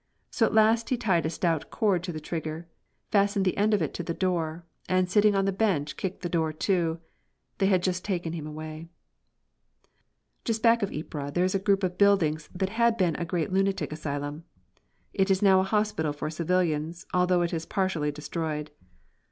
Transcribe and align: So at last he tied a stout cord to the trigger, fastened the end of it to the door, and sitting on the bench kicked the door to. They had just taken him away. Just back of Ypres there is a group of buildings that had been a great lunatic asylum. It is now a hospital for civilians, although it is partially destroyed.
So 0.31 0.47
at 0.47 0.53
last 0.55 0.89
he 0.89 0.97
tied 0.97 1.27
a 1.27 1.29
stout 1.29 1.69
cord 1.69 2.01
to 2.03 2.11
the 2.11 2.19
trigger, 2.19 2.67
fastened 3.11 3.45
the 3.45 3.55
end 3.55 3.71
of 3.71 3.83
it 3.83 3.93
to 3.93 4.01
the 4.01 4.15
door, 4.15 4.65
and 4.89 5.07
sitting 5.07 5.35
on 5.35 5.45
the 5.45 5.51
bench 5.51 5.95
kicked 5.95 6.21
the 6.23 6.27
door 6.27 6.51
to. 6.51 6.99
They 7.59 7.67
had 7.67 7.83
just 7.83 8.03
taken 8.03 8.33
him 8.33 8.47
away. 8.47 8.87
Just 10.43 10.63
back 10.63 10.81
of 10.81 10.91
Ypres 10.91 11.33
there 11.33 11.45
is 11.45 11.53
a 11.53 11.59
group 11.59 11.83
of 11.83 11.99
buildings 11.99 12.49
that 12.51 12.69
had 12.69 12.97
been 12.97 13.15
a 13.17 13.25
great 13.25 13.53
lunatic 13.53 13.91
asylum. 13.91 14.43
It 15.13 15.29
is 15.29 15.43
now 15.43 15.59
a 15.59 15.63
hospital 15.71 16.13
for 16.13 16.31
civilians, 16.31 17.05
although 17.13 17.43
it 17.43 17.53
is 17.53 17.67
partially 17.67 18.11
destroyed. 18.11 18.71